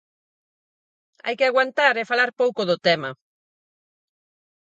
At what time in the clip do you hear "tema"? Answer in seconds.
2.87-3.09